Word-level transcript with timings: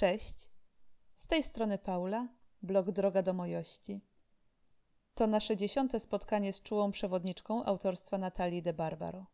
Cześć. 0.00 0.50
Z 1.16 1.26
tej 1.26 1.42
strony 1.42 1.78
Paula, 1.78 2.28
blog 2.62 2.90
Droga 2.90 3.22
do 3.22 3.32
Mojości. 3.32 4.00
To 5.14 5.26
nasze 5.26 5.56
dziesiąte 5.56 6.00
spotkanie 6.00 6.52
z 6.52 6.62
czułą 6.62 6.90
przewodniczką 6.90 7.64
autorstwa 7.64 8.18
Natalii 8.18 8.62
de 8.62 8.72
Barbaro. 8.72 9.26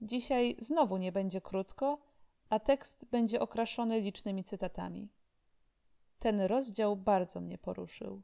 Dzisiaj 0.00 0.56
znowu 0.58 0.96
nie 0.96 1.12
będzie 1.12 1.40
krótko, 1.40 1.98
a 2.48 2.60
tekst 2.60 3.04
będzie 3.04 3.40
okraszony 3.40 4.00
licznymi 4.00 4.44
cytatami. 4.44 5.08
Ten 6.18 6.40
rozdział 6.40 6.96
bardzo 6.96 7.40
mnie 7.40 7.58
poruszył. 7.58 8.22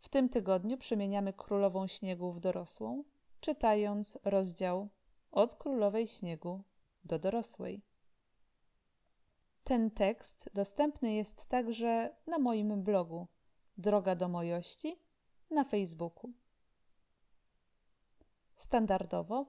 W 0.00 0.08
tym 0.08 0.28
tygodniu 0.28 0.78
przemieniamy 0.78 1.32
królową 1.32 1.86
śniegu 1.86 2.32
w 2.32 2.40
dorosłą, 2.40 3.04
czytając 3.40 4.18
rozdział 4.24 4.88
od 5.30 5.54
królowej 5.54 6.06
śniegu 6.06 6.62
do 7.04 7.18
dorosłej. 7.18 7.91
Ten 9.64 9.90
tekst 9.90 10.50
dostępny 10.54 11.14
jest 11.14 11.46
także 11.46 12.16
na 12.26 12.38
moim 12.38 12.82
blogu 12.82 13.26
Droga 13.78 14.14
do 14.14 14.28
Mojości 14.28 14.96
na 15.50 15.64
Facebooku. 15.64 16.32
Standardowo, 18.54 19.46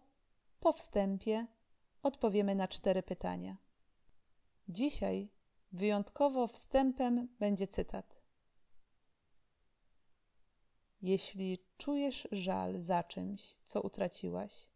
po 0.60 0.74
wstępie, 0.74 1.48
odpowiemy 2.04 2.56
na 2.56 2.68
cztery 2.68 3.04
pytania. 3.04 3.58
Dzisiaj 4.70 5.30
wyjątkowo 5.72 6.48
wstępem 6.48 7.28
będzie 7.40 7.68
cytat. 7.68 8.22
Jeśli 11.02 11.60
czujesz 11.78 12.28
żal 12.32 12.80
za 12.80 13.04
czymś, 13.04 13.58
co 13.64 13.82
utraciłaś, 13.82 14.68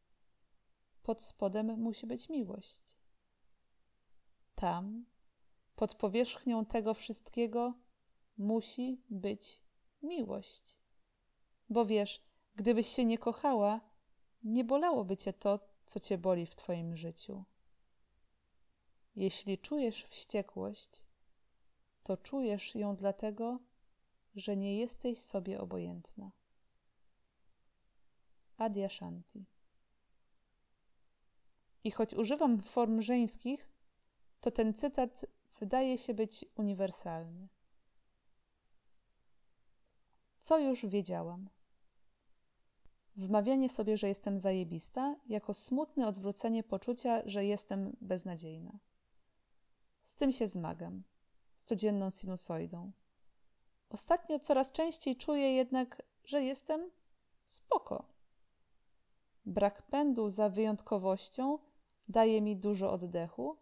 pod 1.04 1.24
spodem 1.24 1.80
musi 1.80 2.08
być 2.08 2.30
miłość. 2.30 2.98
Tam, 4.56 5.06
pod 5.78 5.96
powierzchnią 5.96 6.66
tego 6.66 6.94
wszystkiego, 6.94 7.74
musi 8.38 9.02
być 9.10 9.62
miłość. 10.04 10.78
Bo 11.70 11.86
wiesz, 11.86 12.24
gdybyś 12.56 12.88
się 12.88 13.06
nie 13.06 13.18
kochała, 13.18 13.82
nie 14.44 14.64
bolałoby 14.64 15.18
cię 15.18 15.34
to, 15.34 15.60
co 15.86 16.00
cię 16.00 16.18
boli 16.18 16.46
w 16.46 16.56
twoim 16.56 16.98
życiu. 16.98 17.44
Jeśli 19.16 19.58
czujesz 19.58 20.04
wściekłość, 20.04 21.06
to 22.04 22.18
czujesz 22.18 22.76
ją 22.76 22.96
dlatego, 22.96 23.60
że 24.36 24.58
nie 24.58 24.78
jesteś 24.78 25.20
sobie 25.20 25.62
obojętna. 25.62 26.32
Adia 28.58 28.90
Shanti. 28.90 29.46
I 31.84 31.92
choć 31.92 32.14
używam 32.14 32.62
form 32.62 33.02
żeńskich, 33.02 33.70
to 34.42 34.52
ten 34.52 34.74
cytat 34.74 35.26
wydaje 35.60 35.98
się 35.98 36.14
być 36.14 36.46
uniwersalny. 36.56 37.48
Co 40.40 40.60
już 40.60 40.86
wiedziałam? 40.86 41.50
Wmawianie 43.16 43.70
sobie, 43.70 43.98
że 43.98 44.08
jestem 44.08 44.40
zajebista, 44.40 45.16
jako 45.28 45.54
smutne 45.54 46.08
odwrócenie 46.08 46.64
poczucia, 46.64 47.22
że 47.26 47.46
jestem 47.46 47.98
beznadziejna. 48.02 48.80
Z 50.04 50.16
tym 50.16 50.32
się 50.32 50.48
zmagam, 50.48 51.04
z 51.56 51.66
codzienną 51.66 52.10
sinusoidą. 52.10 52.92
Ostatnio 53.90 54.40
coraz 54.40 54.72
częściej 54.72 55.16
czuję 55.16 55.56
jednak, 55.56 56.02
że 56.24 56.44
jestem 56.44 56.92
spoko. 57.48 58.06
Brak 59.46 59.82
pędu 59.82 60.30
za 60.30 60.50
wyjątkowością 60.50 61.60
daje 62.08 62.42
mi 62.42 62.58
dużo 62.58 62.92
oddechu 62.92 63.58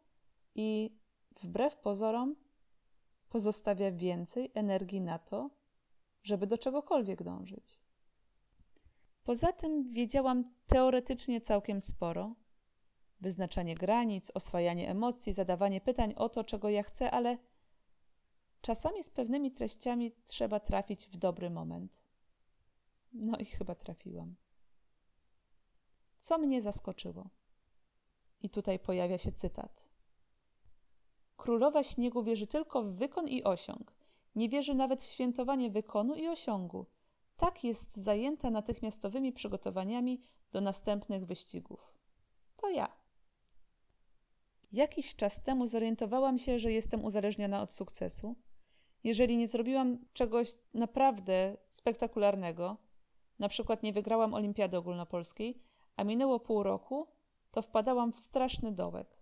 i 0.56 0.98
wbrew 1.44 1.76
pozorom 1.76 2.36
pozostawia 3.30 3.92
więcej 3.92 4.52
energii 4.54 5.02
na 5.02 5.20
to, 5.20 5.50
żeby 6.24 6.48
do 6.48 6.58
czegokolwiek 6.58 7.24
dążyć. 7.24 7.80
Poza 9.24 9.52
tym 9.52 9.92
wiedziałam 9.92 10.54
teoretycznie 10.68 11.42
całkiem 11.42 11.82
sporo. 11.82 12.36
Wyznaczanie 13.22 13.76
granic, 13.76 14.32
oswajanie 14.34 14.90
emocji, 14.90 15.34
zadawanie 15.34 15.82
pytań 15.82 16.14
o 16.14 16.30
to, 16.30 16.44
czego 16.44 16.70
ja 16.70 16.84
chcę, 16.84 17.12
ale 17.12 17.38
czasami 18.62 19.04
z 19.04 19.10
pewnymi 19.10 19.52
treściami 19.52 20.12
trzeba 20.26 20.60
trafić 20.60 21.08
w 21.08 21.18
dobry 21.18 21.50
moment. 21.50 22.04
No 23.14 23.38
i 23.38 23.46
chyba 23.46 23.76
trafiłam. 23.76 24.36
Co 26.20 26.38
mnie 26.38 26.62
zaskoczyło? 26.62 27.30
I 28.42 28.50
tutaj 28.50 28.80
pojawia 28.80 29.18
się 29.18 29.32
cytat. 29.32 29.85
Królowa 31.46 31.84
śniegu 31.84 32.24
wierzy 32.24 32.48
tylko 32.48 32.84
w 32.84 32.96
wykon 32.96 33.28
i 33.28 33.44
osiąg. 33.44 33.94
Nie 34.36 34.50
wierzy 34.50 34.74
nawet 34.74 35.04
w 35.04 35.06
świętowanie 35.06 35.70
wykonu 35.70 36.16
i 36.16 36.28
osiągu. 36.28 36.86
Tak 37.38 37.64
jest 37.64 37.96
zajęta 37.96 38.50
natychmiastowymi 38.50 39.34
przygotowaniami 39.34 40.22
do 40.52 40.62
następnych 40.62 41.26
wyścigów. 41.26 41.94
To 42.58 42.70
ja. 42.70 42.88
Jakiś 44.72 45.16
czas 45.16 45.44
temu 45.44 45.68
zorientowałam 45.68 46.38
się, 46.38 46.60
że 46.60 46.72
jestem 46.72 47.06
uzależniona 47.06 47.62
od 47.62 47.74
sukcesu. 47.74 48.36
Jeżeli 49.04 49.38
nie 49.38 49.48
zrobiłam 49.48 49.98
czegoś 50.14 50.56
naprawdę 50.74 51.58
spektakularnego, 51.72 52.78
na 53.40 53.50
przykład 53.50 53.84
nie 53.84 53.94
wygrałam 53.94 54.34
Olimpiady 54.34 54.78
Ogólnopolskiej, 54.78 55.62
a 55.96 56.04
minęło 56.04 56.40
pół 56.40 56.64
roku, 56.64 57.08
to 57.52 57.62
wpadałam 57.62 58.14
w 58.14 58.20
straszny 58.20 58.72
dołek. 58.72 59.15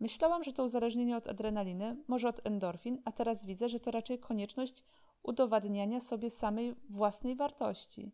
Myślałam, 0.00 0.44
że 0.44 0.52
to 0.52 0.64
uzależnienie 0.64 1.16
od 1.16 1.28
adrenaliny, 1.28 1.96
może 2.08 2.28
od 2.28 2.46
endorfin, 2.46 3.02
a 3.04 3.12
teraz 3.12 3.44
widzę, 3.44 3.68
że 3.68 3.80
to 3.80 3.90
raczej 3.90 4.18
konieczność 4.18 4.84
udowadniania 5.22 6.00
sobie 6.00 6.30
samej 6.30 6.74
własnej 6.90 7.36
wartości, 7.36 8.12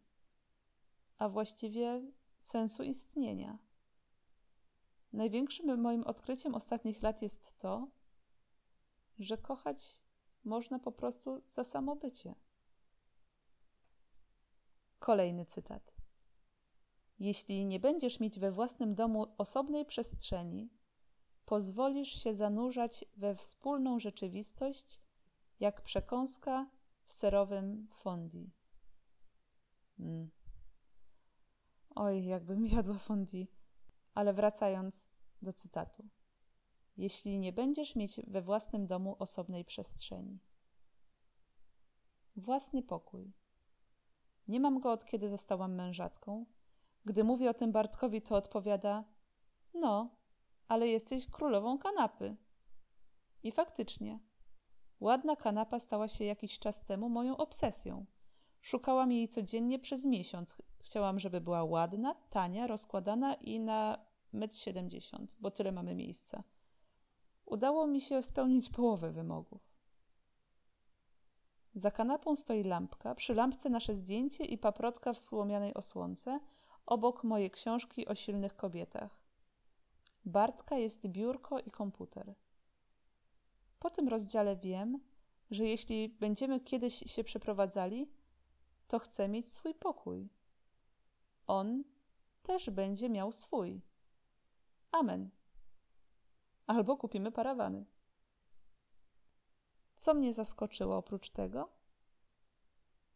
a 1.18 1.28
właściwie 1.28 2.02
sensu 2.40 2.82
istnienia. 2.82 3.58
Największym 5.12 5.80
moim 5.80 6.04
odkryciem 6.04 6.54
ostatnich 6.54 7.02
lat 7.02 7.22
jest 7.22 7.58
to, 7.58 7.88
że 9.18 9.38
kochać 9.38 10.02
można 10.44 10.78
po 10.78 10.92
prostu 10.92 11.42
za 11.48 11.64
samo 11.64 11.96
bycie. 11.96 12.34
Kolejny 14.98 15.46
cytat. 15.46 15.94
Jeśli 17.18 17.64
nie 17.64 17.80
będziesz 17.80 18.20
mieć 18.20 18.38
we 18.40 18.52
własnym 18.52 18.94
domu 18.94 19.26
osobnej 19.38 19.84
przestrzeni, 19.84 20.70
pozwolisz 21.46 22.22
się 22.22 22.34
zanurzać 22.34 23.04
we 23.16 23.34
wspólną 23.34 24.00
rzeczywistość, 24.00 25.00
jak 25.60 25.82
przekąska 25.82 26.70
w 27.06 27.12
serowym 27.14 27.88
fondi. 27.90 28.50
Mm. 29.98 30.30
Oj, 31.94 32.24
jakbym 32.24 32.66
jadła 32.66 32.98
fondi. 32.98 33.48
Ale 34.14 34.32
wracając 34.32 35.10
do 35.42 35.52
cytatu. 35.52 36.08
Jeśli 36.96 37.38
nie 37.38 37.52
będziesz 37.52 37.96
mieć 37.96 38.20
we 38.26 38.42
własnym 38.42 38.86
domu 38.86 39.16
osobnej 39.18 39.64
przestrzeni. 39.64 40.38
Własny 42.36 42.82
pokój. 42.82 43.32
Nie 44.48 44.60
mam 44.60 44.80
go 44.80 44.92
od 44.92 45.04
kiedy 45.04 45.28
zostałam 45.28 45.74
mężatką. 45.74 46.46
Gdy 47.04 47.24
mówię 47.24 47.50
o 47.50 47.54
tym 47.54 47.72
Bartkowi, 47.72 48.22
to 48.22 48.36
odpowiada: 48.36 49.04
No, 49.74 50.16
ale 50.68 50.88
jesteś 50.88 51.26
królową 51.26 51.78
kanapy. 51.78 52.36
I 53.42 53.52
faktycznie, 53.52 54.18
ładna 55.00 55.36
kanapa 55.36 55.80
stała 55.80 56.08
się 56.08 56.24
jakiś 56.24 56.58
czas 56.58 56.84
temu 56.84 57.08
moją 57.08 57.36
obsesją. 57.36 58.06
Szukałam 58.60 59.12
jej 59.12 59.28
codziennie 59.28 59.78
przez 59.78 60.04
miesiąc. 60.04 60.56
Chciałam, 60.78 61.20
żeby 61.20 61.40
była 61.40 61.64
ładna, 61.64 62.14
tania, 62.30 62.66
rozkładana 62.66 63.34
i 63.34 63.60
na 63.60 63.98
1,70 64.34 65.16
m, 65.16 65.28
bo 65.40 65.50
tyle 65.50 65.72
mamy 65.72 65.94
miejsca. 65.94 66.42
Udało 67.46 67.86
mi 67.86 68.00
się 68.00 68.22
spełnić 68.22 68.70
połowę 68.70 69.10
wymogów. 69.12 69.74
Za 71.74 71.90
kanapą 71.90 72.36
stoi 72.36 72.62
lampka, 72.62 73.14
przy 73.14 73.34
lampce 73.34 73.70
nasze 73.70 73.94
zdjęcie 73.94 74.44
i 74.44 74.58
paprotka 74.58 75.12
w 75.12 75.18
słomianej 75.18 75.74
osłonce, 75.74 76.40
obok 76.86 77.24
moje 77.24 77.50
książki 77.50 78.06
o 78.06 78.14
silnych 78.14 78.56
kobietach. 78.56 79.23
Bartka 80.24 80.76
jest 80.76 81.06
biurko 81.06 81.58
i 81.58 81.70
komputer. 81.70 82.34
Po 83.78 83.90
tym 83.90 84.08
rozdziale 84.08 84.56
wiem, 84.56 85.00
że 85.50 85.64
jeśli 85.64 86.08
będziemy 86.08 86.60
kiedyś 86.60 86.94
się 86.94 87.24
przeprowadzali, 87.24 88.10
to 88.88 88.98
chcę 88.98 89.28
mieć 89.28 89.52
swój 89.52 89.74
pokój. 89.74 90.28
On 91.46 91.84
też 92.42 92.70
będzie 92.70 93.10
miał 93.10 93.32
swój. 93.32 93.80
Amen. 94.92 95.30
Albo 96.66 96.96
kupimy 96.96 97.32
parawany. 97.32 97.84
Co 99.96 100.14
mnie 100.14 100.34
zaskoczyło 100.34 100.96
oprócz 100.96 101.30
tego? 101.30 101.68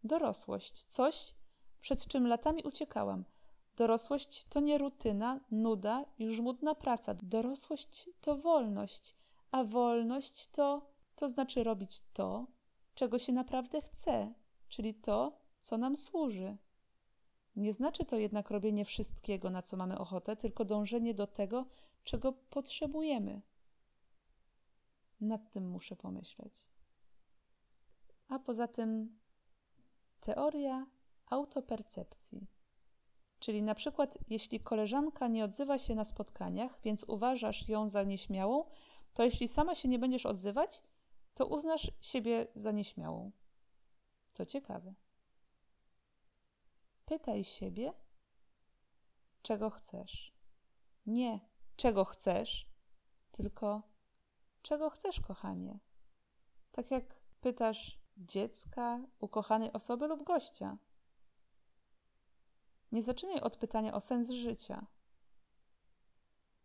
Dorosłość, 0.04 0.84
coś, 0.84 1.34
przed 1.80 2.06
czym 2.06 2.26
latami 2.26 2.62
uciekałam– 2.62 3.24
Dorosłość 3.78 4.46
to 4.48 4.60
nie 4.60 4.78
rutyna, 4.78 5.40
nuda 5.50 6.04
i 6.18 6.34
żmudna 6.34 6.74
praca. 6.74 7.14
Dorosłość 7.14 8.10
to 8.20 8.36
wolność, 8.36 9.14
a 9.50 9.64
wolność 9.64 10.48
to, 10.48 10.90
to 11.16 11.28
znaczy 11.28 11.64
robić 11.64 12.02
to, 12.12 12.46
czego 12.94 13.18
się 13.18 13.32
naprawdę 13.32 13.82
chce, 13.82 14.34
czyli 14.68 14.94
to, 14.94 15.38
co 15.60 15.78
nam 15.78 15.96
służy. 15.96 16.56
Nie 17.56 17.72
znaczy 17.72 18.04
to 18.04 18.16
jednak 18.16 18.50
robienie 18.50 18.84
wszystkiego, 18.84 19.50
na 19.50 19.62
co 19.62 19.76
mamy 19.76 19.98
ochotę, 19.98 20.36
tylko 20.36 20.64
dążenie 20.64 21.14
do 21.14 21.26
tego, 21.26 21.66
czego 22.04 22.32
potrzebujemy. 22.32 23.42
Nad 25.20 25.50
tym 25.50 25.70
muszę 25.70 25.96
pomyśleć. 25.96 26.66
A 28.28 28.38
poza 28.38 28.68
tym 28.68 29.18
teoria 30.20 30.86
autopercepcji. 31.26 32.57
Czyli 33.38 33.62
na 33.62 33.74
przykład, 33.74 34.18
jeśli 34.28 34.60
koleżanka 34.60 35.28
nie 35.28 35.44
odzywa 35.44 35.78
się 35.78 35.94
na 35.94 36.04
spotkaniach, 36.04 36.78
więc 36.84 37.04
uważasz 37.04 37.68
ją 37.68 37.88
za 37.88 38.02
nieśmiałą, 38.02 38.64
to 39.14 39.24
jeśli 39.24 39.48
sama 39.48 39.74
się 39.74 39.88
nie 39.88 39.98
będziesz 39.98 40.26
odzywać, 40.26 40.82
to 41.34 41.46
uznasz 41.46 41.90
siebie 42.00 42.46
za 42.54 42.72
nieśmiałą. 42.72 43.32
To 44.34 44.46
ciekawe. 44.46 44.94
Pytaj 47.04 47.44
siebie, 47.44 47.92
czego 49.42 49.70
chcesz. 49.70 50.32
Nie 51.06 51.40
czego 51.76 52.04
chcesz, 52.04 52.66
tylko 53.32 53.82
czego 54.62 54.90
chcesz, 54.90 55.20
kochanie. 55.20 55.78
Tak 56.72 56.90
jak 56.90 57.20
pytasz 57.40 57.98
dziecka, 58.16 59.00
ukochanej 59.18 59.72
osoby 59.72 60.06
lub 60.06 60.24
gościa. 60.24 60.78
Nie 62.92 63.02
zaczynaj 63.02 63.40
od 63.40 63.56
pytania 63.56 63.94
o 63.94 64.00
sens 64.00 64.30
życia. 64.30 64.86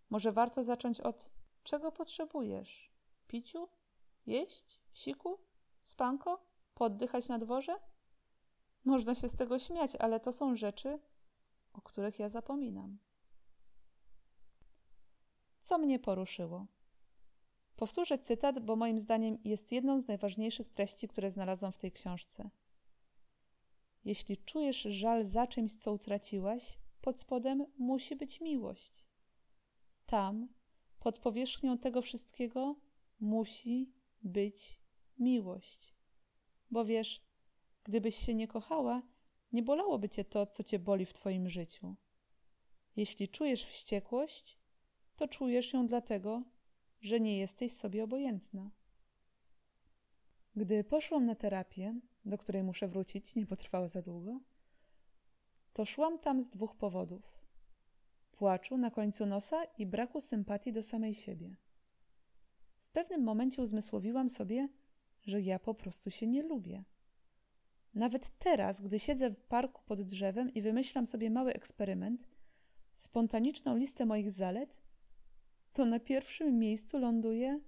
Może 0.09 0.31
warto 0.31 0.63
zacząć 0.63 1.01
od 1.01 1.29
czego 1.63 1.91
potrzebujesz? 1.91 2.91
Piciu? 3.27 3.69
Jeść? 4.25 4.81
Siku? 4.93 5.39
Spanko? 5.81 6.45
Poddychać 6.73 7.29
na 7.29 7.39
dworze? 7.39 7.79
Można 8.85 9.15
się 9.15 9.29
z 9.29 9.35
tego 9.35 9.59
śmiać, 9.59 9.95
ale 9.95 10.19
to 10.19 10.33
są 10.33 10.55
rzeczy, 10.55 10.99
o 11.73 11.81
których 11.81 12.19
ja 12.19 12.29
zapominam. 12.29 12.97
Co 15.61 15.77
mnie 15.77 15.99
poruszyło? 15.99 16.65
Powtórzę 17.75 18.17
cytat, 18.17 18.59
bo 18.59 18.75
moim 18.75 18.99
zdaniem 18.99 19.37
jest 19.43 19.71
jedną 19.71 20.01
z 20.01 20.07
najważniejszych 20.07 20.69
treści, 20.69 21.07
które 21.07 21.31
znalazłam 21.31 21.71
w 21.71 21.79
tej 21.79 21.91
książce. 21.91 22.49
Jeśli 24.05 24.37
czujesz 24.37 24.81
żal 24.81 25.25
za 25.25 25.47
czymś, 25.47 25.75
co 25.75 25.93
utraciłaś, 25.93 26.77
pod 27.01 27.19
spodem 27.19 27.65
musi 27.77 28.15
być 28.15 28.41
miłość. 28.41 29.05
Tam, 30.05 30.47
pod 30.99 31.19
powierzchnią 31.19 31.77
tego 31.77 32.01
wszystkiego, 32.01 32.75
musi 33.19 33.91
być 34.23 34.79
miłość. 35.19 35.93
Bo 36.71 36.85
wiesz, 36.85 37.21
gdybyś 37.83 38.15
się 38.15 38.33
nie 38.33 38.47
kochała, 38.47 39.01
nie 39.51 39.63
bolałoby 39.63 40.09
cię 40.09 40.25
to, 40.25 40.45
co 40.45 40.63
cię 40.63 40.79
boli 40.79 41.05
w 41.05 41.13
twoim 41.13 41.49
życiu. 41.49 41.95
Jeśli 42.95 43.29
czujesz 43.29 43.63
wściekłość, 43.65 44.57
to 45.15 45.27
czujesz 45.27 45.73
ją 45.73 45.87
dlatego, 45.87 46.43
że 47.01 47.19
nie 47.19 47.37
jesteś 47.37 47.71
sobie 47.71 48.03
obojętna. 48.03 48.71
Gdy 50.55 50.83
poszłam 50.83 51.25
na 51.25 51.35
terapię, 51.35 51.95
do 52.25 52.37
której 52.37 52.63
muszę 52.63 52.87
wrócić, 52.87 53.35
nie 53.35 53.45
potrwało 53.45 53.87
za 53.87 54.01
długo, 54.01 54.39
to 55.73 55.85
szłam 55.85 56.19
tam 56.19 56.43
z 56.43 56.49
dwóch 56.49 56.75
powodów: 56.75 57.45
płaczu 58.31 58.77
na 58.77 58.91
końcu 58.91 59.25
nosa 59.25 59.63
i 59.77 59.85
braku 59.85 60.21
sympatii 60.21 60.73
do 60.73 60.83
samej 60.83 61.15
siebie. 61.15 61.55
W 62.83 62.91
pewnym 62.91 63.23
momencie 63.23 63.61
uzmysłowiłam 63.61 64.29
sobie, 64.29 64.69
że 65.21 65.41
ja 65.41 65.59
po 65.59 65.73
prostu 65.73 66.11
się 66.11 66.27
nie 66.27 66.43
lubię. 66.43 66.83
Nawet 67.93 68.37
teraz, 68.39 68.81
gdy 68.81 68.99
siedzę 68.99 69.29
w 69.29 69.43
parku 69.43 69.81
pod 69.85 70.01
drzewem 70.01 70.53
i 70.53 70.61
wymyślam 70.61 71.07
sobie 71.07 71.29
mały 71.29 71.53
eksperyment, 71.53 72.27
spontaniczną 72.93 73.75
listę 73.75 74.05
moich 74.05 74.31
zalet, 74.31 74.83
to 75.73 75.85
na 75.85 75.99
pierwszym 75.99 76.59
miejscu 76.59 76.97
ląduje 76.97 77.59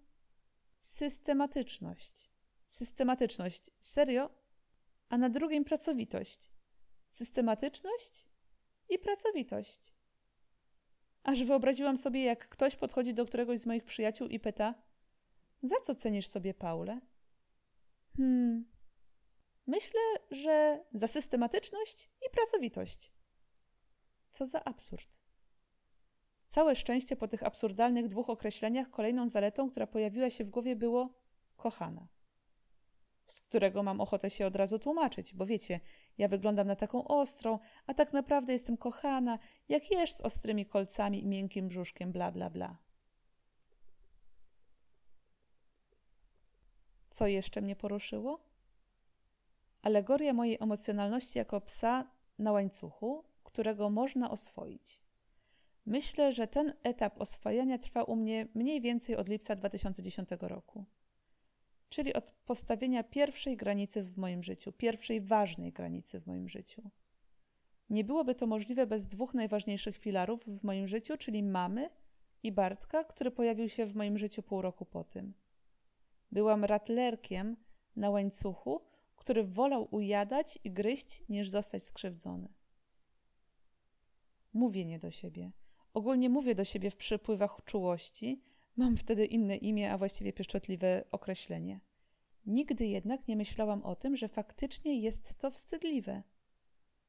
systematyczność. 0.83 2.29
Systematyczność. 2.67 3.71
Serio? 3.79 4.29
A 5.09 5.17
na 5.17 5.29
drugim 5.29 5.65
pracowitość. 5.65 6.51
Systematyczność 7.09 8.25
i 8.89 8.99
pracowitość. 8.99 9.93
Aż 11.23 11.43
wyobraziłam 11.43 11.97
sobie, 11.97 12.23
jak 12.23 12.49
ktoś 12.49 12.75
podchodzi 12.75 13.13
do 13.13 13.25
któregoś 13.25 13.59
z 13.59 13.65
moich 13.65 13.83
przyjaciół 13.83 14.27
i 14.27 14.39
pyta: 14.39 14.75
Za 15.63 15.75
co 15.83 15.95
cenisz 15.95 16.27
sobie 16.27 16.53
Paulę? 16.53 17.01
Hmm. 18.17 18.65
Myślę, 19.67 19.99
że 20.31 20.83
za 20.93 21.07
systematyczność 21.07 22.09
i 22.27 22.29
pracowitość. 22.31 23.11
Co 24.31 24.45
za 24.45 24.63
absurd. 24.63 25.19
Całe 26.49 26.75
szczęście 26.75 27.15
po 27.15 27.27
tych 27.27 27.43
absurdalnych 27.43 28.07
dwóch 28.07 28.29
określeniach 28.29 28.89
kolejną 28.89 29.29
zaletą, 29.29 29.69
która 29.69 29.87
pojawiła 29.87 30.29
się 30.29 30.43
w 30.43 30.49
głowie, 30.49 30.75
było 30.75 31.09
kochana. 31.57 32.07
Z 33.27 33.41
którego 33.41 33.83
mam 33.83 34.01
ochotę 34.01 34.29
się 34.29 34.47
od 34.47 34.55
razu 34.55 34.79
tłumaczyć, 34.79 35.33
bo 35.33 35.45
wiecie, 35.45 35.79
ja 36.17 36.27
wyglądam 36.27 36.67
na 36.67 36.75
taką 36.75 37.07
ostrą, 37.07 37.59
a 37.87 37.93
tak 37.93 38.13
naprawdę 38.13 38.53
jestem 38.53 38.77
kochana, 38.77 39.39
jak 39.69 39.91
jesz 39.91 40.13
z 40.13 40.21
ostrymi 40.21 40.65
kolcami 40.65 41.23
i 41.23 41.27
miękkim 41.27 41.67
brzuszkiem, 41.67 42.11
bla 42.11 42.31
bla 42.31 42.49
bla. 42.49 42.77
Co 47.09 47.27
jeszcze 47.27 47.61
mnie 47.61 47.75
poruszyło? 47.75 48.39
Alegoria 49.81 50.33
mojej 50.33 50.57
emocjonalności 50.61 51.39
jako 51.39 51.61
psa 51.61 52.07
na 52.39 52.51
łańcuchu, 52.51 53.23
którego 53.43 53.89
można 53.89 54.31
oswoić. 54.31 54.99
Myślę, 55.85 56.33
że 56.33 56.47
ten 56.47 56.73
etap 56.83 57.21
oswajania 57.21 57.77
trwa 57.77 58.03
u 58.03 58.15
mnie 58.15 58.47
mniej 58.55 58.81
więcej 58.81 59.15
od 59.15 59.29
lipca 59.29 59.55
2010 59.55 60.29
roku. 60.41 60.85
Czyli 61.89 62.13
od 62.13 62.31
postawienia 62.31 63.03
pierwszej 63.03 63.57
granicy 63.57 64.03
w 64.03 64.17
moim 64.17 64.43
życiu, 64.43 64.71
pierwszej 64.71 65.21
ważnej 65.21 65.71
granicy 65.71 66.19
w 66.19 66.27
moim 66.27 66.49
życiu. 66.49 66.89
Nie 67.89 68.03
byłoby 68.03 68.35
to 68.35 68.47
możliwe 68.47 68.87
bez 68.87 69.07
dwóch 69.07 69.33
najważniejszych 69.33 69.97
filarów 69.97 70.45
w 70.45 70.63
moim 70.63 70.87
życiu, 70.87 71.17
czyli 71.17 71.43
mamy 71.43 71.89
i 72.43 72.51
Bartka, 72.51 73.03
który 73.03 73.31
pojawił 73.31 73.69
się 73.69 73.85
w 73.85 73.95
moim 73.95 74.17
życiu 74.17 74.43
pół 74.43 74.61
roku 74.61 74.85
po 74.85 75.03
tym. 75.03 75.33
Byłam 76.31 76.65
ratlerkiem 76.65 77.57
na 77.95 78.09
łańcuchu, 78.09 78.81
który 79.15 79.43
wolał 79.43 79.87
ujadać 79.91 80.59
i 80.63 80.71
gryźć, 80.71 81.23
niż 81.29 81.49
zostać 81.49 81.83
skrzywdzony. 81.83 82.47
Mówienie 84.53 84.99
do 84.99 85.11
siebie– 85.11 85.51
Ogólnie 85.95 86.29
mówię 86.29 86.55
do 86.55 86.65
siebie 86.65 86.91
w 86.91 86.95
przypływach 86.95 87.57
czułości, 87.65 88.41
mam 88.77 88.97
wtedy 88.97 89.25
inne 89.25 89.57
imię, 89.57 89.91
a 89.91 89.97
właściwie 89.97 90.33
pieszczotliwe 90.33 91.03
określenie. 91.11 91.79
Nigdy 92.45 92.87
jednak 92.87 93.27
nie 93.27 93.35
myślałam 93.35 93.83
o 93.83 93.95
tym, 93.95 94.15
że 94.15 94.27
faktycznie 94.27 94.99
jest 94.99 95.37
to 95.37 95.51
wstydliwe. 95.51 96.23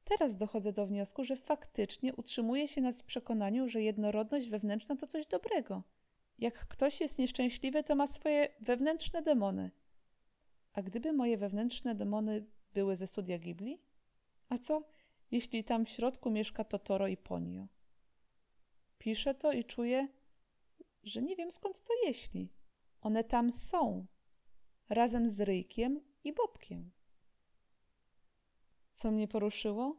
Teraz 0.03 0.37
dochodzę 0.37 0.73
do 0.73 0.87
wniosku, 0.87 1.23
że 1.23 1.35
faktycznie 1.35 2.15
utrzymuje 2.15 2.67
się 2.67 2.81
nas 2.81 3.01
w 3.01 3.05
przekonaniu, 3.05 3.69
że 3.69 3.81
jednorodność 3.81 4.49
wewnętrzna 4.49 4.95
to 4.95 5.07
coś 5.07 5.25
dobrego. 5.25 5.83
Jak 6.39 6.67
ktoś 6.67 7.01
jest 7.01 7.19
nieszczęśliwy, 7.19 7.83
to 7.83 7.95
ma 7.95 8.07
swoje 8.07 8.49
wewnętrzne 8.61 9.21
demony. 9.21 9.71
A 10.73 10.81
gdyby 10.81 11.13
moje 11.13 11.37
wewnętrzne 11.37 11.95
demony 11.95 12.45
były 12.73 12.95
ze 12.95 13.07
studia 13.07 13.39
Ghibli? 13.39 13.79
A 14.49 14.57
co, 14.57 14.83
jeśli 15.31 15.63
tam 15.63 15.85
w 15.85 15.89
środku 15.89 16.31
mieszka 16.31 16.63
Totoro 16.63 17.07
i 17.07 17.17
Ponio? 17.17 17.67
Piszę 18.97 19.35
to 19.35 19.51
i 19.51 19.65
czuję, 19.65 20.07
że 21.07 21.21
nie 21.21 21.35
wiem 21.35 21.51
skąd 21.51 21.81
to 21.81 21.93
jeśli. 22.05 22.49
One 23.01 23.23
tam 23.23 23.51
są, 23.51 24.05
razem 24.89 25.29
z 25.29 25.41
Ryjkiem 25.41 26.01
i 26.23 26.33
Bobkiem. 26.33 26.91
Co 28.91 29.11
mnie 29.11 29.27
poruszyło? 29.27 29.97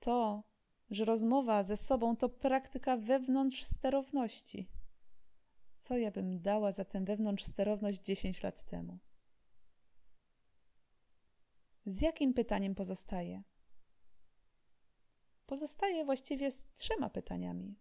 To, 0.00 0.42
że 0.90 1.04
rozmowa 1.04 1.62
ze 1.62 1.76
sobą 1.76 2.16
to 2.16 2.28
praktyka 2.28 2.96
wewnątrz 2.96 3.64
sterowności. 3.64 4.68
Co 5.78 5.96
ja 5.96 6.10
bym 6.10 6.42
dała 6.42 6.72
za 6.72 6.84
tę 6.84 7.04
wewnątrz 7.04 7.44
sterowność 7.44 8.00
10 8.00 8.42
lat 8.42 8.64
temu? 8.64 8.98
Z 11.86 12.00
jakim 12.00 12.34
pytaniem 12.34 12.74
pozostaje? 12.74 13.42
Pozostaje 15.46 16.04
właściwie 16.04 16.50
z 16.50 16.66
trzema 16.74 17.10
pytaniami. 17.10 17.74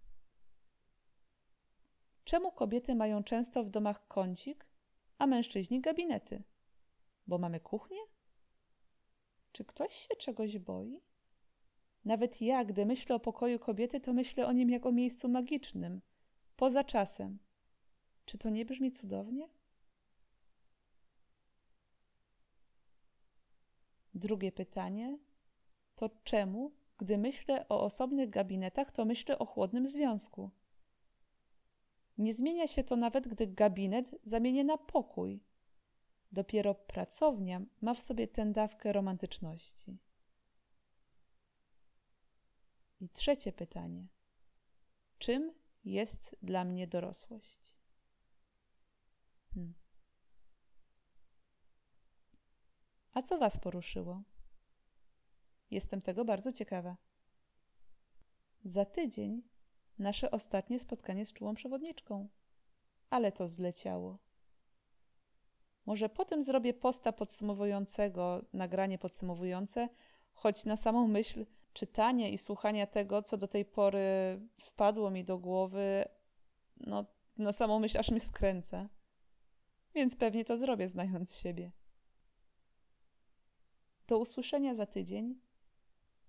Czemu 2.29 2.51
kobiety 2.51 2.95
mają 2.95 3.24
często 3.24 3.63
w 3.63 3.69
domach 3.69 4.07
kącik, 4.07 4.65
a 5.17 5.27
mężczyźni 5.27 5.81
gabinety? 5.81 6.43
Bo 7.27 7.38
mamy 7.38 7.59
kuchnię? 7.59 7.98
Czy 9.51 9.65
ktoś 9.65 9.95
się 9.95 10.15
czegoś 10.15 10.57
boi? 10.57 11.01
Nawet 12.05 12.41
ja, 12.41 12.65
gdy 12.65 12.86
myślę 12.86 13.15
o 13.15 13.19
pokoju 13.19 13.59
kobiety, 13.59 14.00
to 14.00 14.13
myślę 14.13 14.48
o 14.48 14.51
nim 14.51 14.69
jako 14.69 14.91
miejscu 14.91 15.29
magicznym, 15.29 16.01
poza 16.55 16.83
czasem. 16.83 17.39
Czy 18.25 18.38
to 18.38 18.50
nie 18.50 18.65
brzmi 18.65 18.91
cudownie? 18.91 19.50
Drugie 24.13 24.51
pytanie 24.51 25.17
to 25.95 26.09
czemu, 26.24 26.71
gdy 26.98 27.17
myślę 27.17 27.67
o 27.69 27.81
osobnych 27.81 28.29
gabinetach, 28.29 28.91
to 28.91 29.05
myślę 29.05 29.39
o 29.39 29.45
chłodnym 29.45 29.88
związku? 29.88 30.51
Nie 32.20 32.34
zmienia 32.34 32.68
się 32.68 32.84
to 32.84 32.96
nawet, 32.96 33.28
gdy 33.28 33.48
gabinet 33.48 34.16
zamienię 34.24 34.64
na 34.64 34.78
pokój. 34.78 35.44
Dopiero 36.32 36.76
pracownia 36.76 37.62
ma 37.82 37.94
w 37.94 38.00
sobie 38.00 38.28
tę 38.28 38.52
dawkę 38.52 38.94
romantyczności. 38.94 39.98
I 43.00 43.10
trzecie 43.10 43.52
pytanie. 43.52 44.08
Czym 45.18 45.54
jest 45.86 46.36
dla 46.42 46.66
mnie 46.66 46.88
dorosłość? 46.88 47.76
Hmm. 49.54 49.74
A 53.14 53.22
co 53.22 53.38
Was 53.38 53.60
poruszyło? 53.60 54.24
Jestem 55.72 56.02
tego 56.02 56.26
bardzo 56.26 56.54
ciekawa. 56.54 56.98
Za 58.66 58.86
tydzień 58.86 59.42
nasze 60.00 60.32
ostatnie 60.32 60.79
spotkanie 60.79 61.25
z 61.25 61.34
czułą 61.34 61.56
przewodniczką. 61.56 62.27
Ale 63.10 63.32
to 63.32 63.48
zleciało. 63.48 64.18
Może 65.86 66.10
potem 66.10 66.44
zrobię 66.44 66.74
posta 66.74 67.12
podsumowującego, 67.12 68.41
nagranie 68.53 68.98
podsumowujące, 68.98 69.89
choć 70.34 70.65
na 70.65 70.77
samą 70.77 71.08
myśl 71.08 71.46
czytania 71.74 72.27
i 72.27 72.38
słuchania 72.38 72.88
tego, 72.88 73.24
co 73.24 73.38
do 73.38 73.48
tej 73.48 73.65
pory 73.65 74.39
wpadło 74.62 75.12
mi 75.12 75.24
do 75.24 75.38
głowy, 75.38 76.06
no 76.77 77.06
na 77.38 77.51
samą 77.51 77.79
myśl 77.79 77.98
aż 77.98 78.12
mnie 78.12 78.20
skręca. 78.20 78.89
Więc 79.96 80.15
pewnie 80.15 80.46
to 80.46 80.58
zrobię, 80.58 80.88
znając 80.88 81.36
siebie. 81.36 81.72
Do 84.08 84.20
usłyszenia 84.20 84.75
za 84.75 84.86
tydzień. 84.86 85.39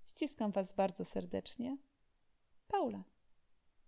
Ściskam 0.05 0.53
Was 0.53 0.73
bardzo 0.73 1.05
serdecznie. 1.05 1.77
Paula. 2.69 3.05